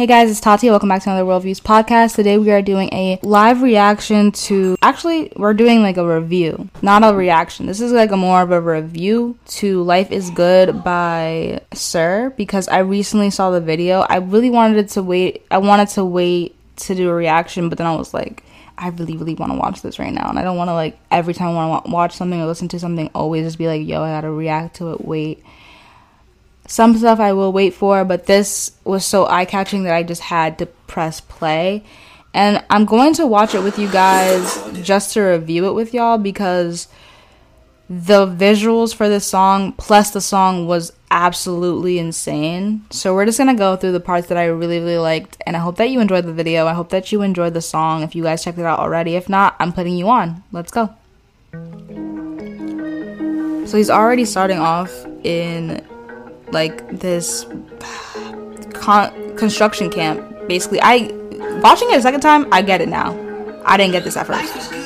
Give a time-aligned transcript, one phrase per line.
[0.00, 0.70] Hey guys, it's Tati.
[0.70, 2.14] Welcome back to another Worldviews podcast.
[2.14, 4.74] Today we are doing a live reaction to.
[4.80, 7.66] Actually, we're doing like a review, not a reaction.
[7.66, 12.66] This is like a more of a review to "Life Is Good" by Sir because
[12.68, 14.00] I recently saw the video.
[14.00, 15.44] I really wanted to wait.
[15.50, 18.42] I wanted to wait to do a reaction, but then I was like,
[18.78, 20.98] I really, really want to watch this right now, and I don't want to like
[21.10, 23.86] every time I want to watch something or listen to something, always just be like,
[23.86, 25.04] yo, I gotta react to it.
[25.04, 25.44] Wait
[26.70, 30.22] some stuff I will wait for, but this was so eye catching that I just
[30.22, 31.82] had to press play.
[32.32, 36.16] And I'm going to watch it with you guys just to review it with y'all
[36.16, 36.86] because
[37.88, 42.84] the visuals for this song plus the song was absolutely insane.
[42.90, 45.58] So we're just gonna go through the parts that I really, really liked, and I
[45.58, 46.68] hope that you enjoyed the video.
[46.68, 49.16] I hope that you enjoyed the song if you guys checked it out already.
[49.16, 50.44] If not, I'm putting you on.
[50.52, 50.94] Let's go.
[53.66, 55.84] So he's already starting off in
[56.52, 57.46] like this
[58.72, 60.48] con- construction camp.
[60.48, 61.10] Basically, I
[61.62, 63.18] watching it a second time, I get it now.
[63.64, 64.76] I didn't get this at first.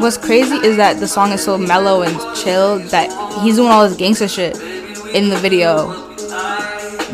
[0.00, 3.10] What's crazy is that the song is so mellow and chill that
[3.42, 4.58] he's doing all this gangster shit
[5.14, 6.09] in the video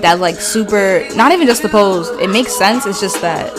[0.03, 3.51] that like super not even just the pose it makes sense it's just that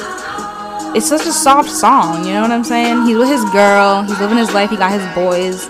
[0.96, 4.20] it's such a soft song you know what i'm saying he's with his girl he's
[4.20, 5.66] living his life he got his boys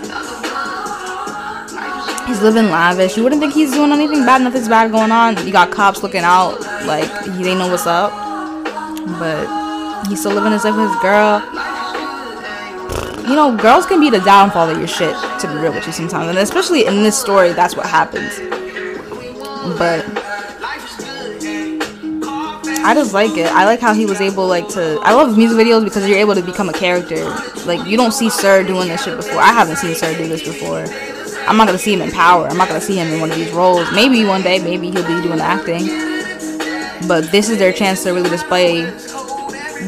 [2.26, 5.52] he's living lavish you wouldn't think he's doing anything bad nothing's bad going on you
[5.52, 8.12] got cops looking out like he they know what's up
[9.18, 9.46] but
[10.08, 11.42] he's still living his life with his girl
[13.28, 15.92] you know, girls can be the downfall of your shit, to be real with you
[15.92, 16.28] sometimes.
[16.30, 18.38] And especially in this story, that's what happens.
[19.78, 20.17] But
[22.88, 23.52] I just like it.
[23.52, 24.98] I like how he was able like to.
[25.02, 27.22] I love music videos because you're able to become a character.
[27.66, 29.40] Like you don't see Sir doing this shit before.
[29.40, 30.86] I haven't seen Sir do this before.
[31.46, 32.48] I'm not gonna see him in Power.
[32.48, 33.92] I'm not gonna see him in one of these roles.
[33.92, 35.86] Maybe one day, maybe he'll be doing acting.
[37.06, 38.84] But this is their chance to really display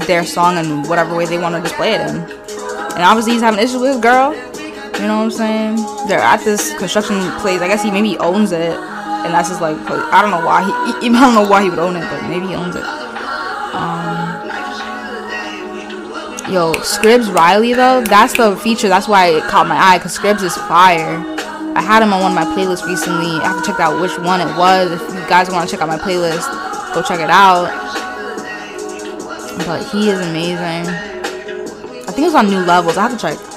[0.06, 2.16] their song in whatever way they want to display it in.
[2.16, 4.34] And obviously he's having issues with his girl.
[4.34, 5.76] You know what I'm saying?
[6.06, 7.62] They're at this construction place.
[7.62, 8.78] I guess he maybe owns it
[9.24, 11.78] and that's just like I don't know why he, I don't know why he would
[11.78, 12.84] own it, but maybe he owns it.
[13.70, 14.48] Um,
[16.52, 18.88] yo, Scribz Riley though, that's the feature.
[18.88, 21.24] That's why it caught my eye because Scribs is fire.
[21.76, 23.38] I had him on one of my playlists recently.
[23.40, 24.90] I have to check out which one it was.
[24.90, 26.44] If you guys want to check out my playlist,
[26.94, 27.70] go check it out.
[29.66, 30.92] But he is amazing.
[32.08, 32.96] I think it's on new levels.
[32.96, 33.49] I have to check.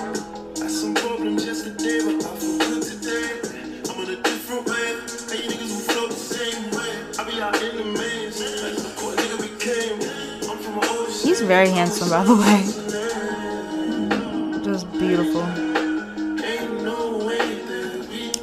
[11.43, 12.63] Very handsome, by the way.
[14.63, 15.43] Just beautiful.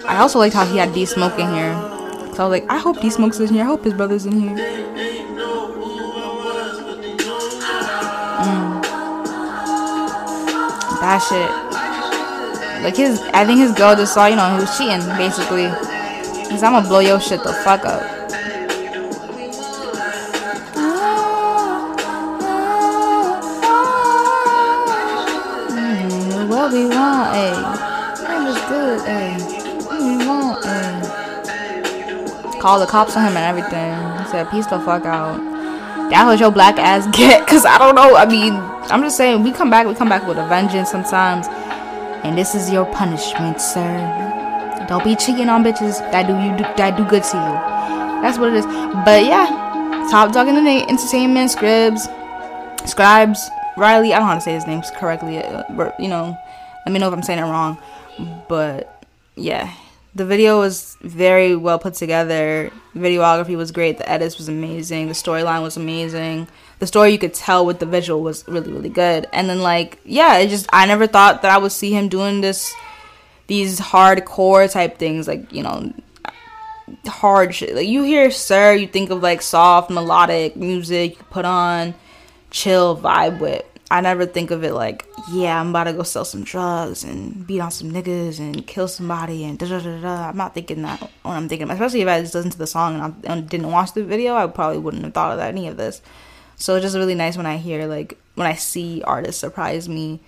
[0.06, 1.72] I also liked how he had D Smoke in here.
[2.34, 3.62] So I was like, I hope D Smoke's in here.
[3.62, 4.56] I hope his brother's in here.
[8.41, 8.83] Mm.
[11.00, 11.50] That shit.
[12.82, 15.69] Like his, I think his girl just saw, you know, he was cheating, basically.
[16.50, 18.19] Cause I'm gonna blow your shit the fuck up.
[32.60, 33.97] Called the cops on him and everything.
[34.22, 35.38] He said, peace the fuck out.
[36.10, 38.16] That was your black ass get, cause I don't know.
[38.16, 38.54] I mean,
[38.93, 41.47] I'm just saying, we come back, we come back with a vengeance sometimes.
[42.22, 44.84] And this is your punishment, sir.
[44.88, 48.20] Don't be cheating on bitches that do you do, that do good to you.
[48.20, 48.66] That's what it is.
[48.66, 49.47] But yeah,
[50.10, 52.09] top dog in the entertainment, Scribz,
[52.87, 54.12] Scribes, Riley.
[54.12, 55.38] I don't know how to say his name correctly.
[55.38, 56.37] Uh, but, you know,
[56.84, 57.78] let me know if I'm saying it wrong.
[58.49, 59.04] But
[59.37, 59.72] yeah,
[60.15, 62.71] the video was very well put together.
[62.94, 63.98] Videography was great.
[63.98, 65.06] The edits was amazing.
[65.06, 66.48] The storyline was amazing.
[66.81, 69.29] The story you could tell with the visual was really really good.
[69.32, 72.40] And then like yeah, it just I never thought that I would see him doing
[72.40, 72.75] this
[73.46, 75.93] these hardcore type things like you know
[77.06, 77.75] hard shit.
[77.75, 81.94] Like you hear Sir, you think of like soft melodic music you put on,
[82.50, 83.64] chill vibe with.
[83.90, 87.44] I never think of it like, yeah, I'm about to go sell some drugs and
[87.44, 90.28] beat on some niggas and kill somebody and da da da da.
[90.28, 93.14] I'm not thinking that when I'm thinking, especially if I just listened to the song
[93.25, 96.02] and I didn't watch the video, I probably wouldn't have thought of any of this.
[96.54, 100.20] So it's just really nice when I hear like when I see artists surprise me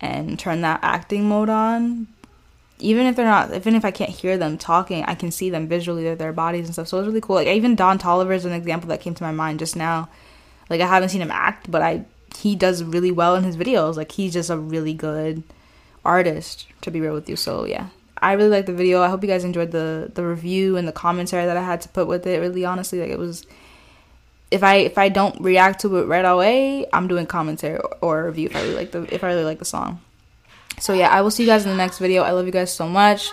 [0.00, 2.08] and turn that acting mode on.
[2.80, 5.68] Even if they're not, even if I can't hear them talking, I can see them
[5.68, 6.88] visually, their bodies and stuff.
[6.88, 7.36] So it's really cool.
[7.36, 10.08] Like even Don Toliver is an example that came to my mind just now
[10.70, 12.04] Like I haven't seen him act, but I
[12.38, 13.96] he does really well in his videos.
[13.96, 15.42] Like he's just a really good
[16.04, 17.36] artist to be real with you.
[17.36, 17.88] So yeah.
[18.20, 19.00] I really like the video.
[19.00, 21.88] I hope you guys enjoyed the the review and the commentary that I had to
[21.88, 22.40] put with it.
[22.40, 23.46] Really honestly, like it was
[24.50, 28.24] if I if I don't react to it right away, I'm doing commentary or, or
[28.24, 30.00] review if I really like the if I really like the song.
[30.80, 32.22] So yeah, I will see you guys in the next video.
[32.22, 33.30] I love you guys so much.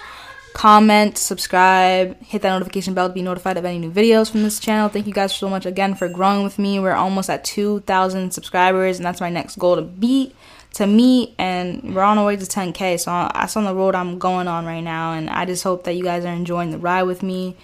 [0.56, 4.58] Comment, subscribe, hit that notification bell to be notified of any new videos from this
[4.58, 4.88] channel.
[4.88, 6.80] Thank you guys so much again for growing with me.
[6.80, 10.34] We're almost at 2,000 subscribers, and that's my next goal to beat,
[10.76, 13.02] to meet, and we're on our way to 10K.
[13.02, 15.96] So that's on the road I'm going on right now, and I just hope that
[15.96, 17.58] you guys are enjoying the ride with me.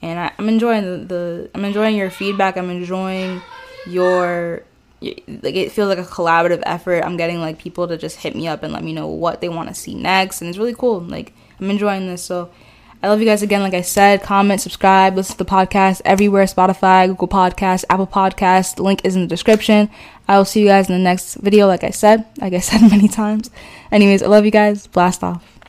[0.00, 2.56] And I, am enjoying the, the I'm enjoying your feedback.
[2.56, 3.42] I'm enjoying
[3.86, 4.62] your
[5.02, 7.04] like it feels like a collaborative effort.
[7.04, 9.50] I'm getting like people to just hit me up and let me know what they
[9.50, 11.00] want to see next, and it's really cool.
[11.00, 12.22] Like I'm enjoying this.
[12.22, 12.50] So
[13.02, 13.62] I love you guys again.
[13.62, 18.76] Like I said, comment, subscribe, listen to the podcast everywhere: Spotify, Google Podcast, Apple Podcast.
[18.76, 19.90] The link is in the description.
[20.28, 21.66] I will see you guys in the next video.
[21.66, 23.50] Like I said, like I said many times.
[23.90, 24.86] Anyways, I love you guys.
[24.86, 25.59] Blast off.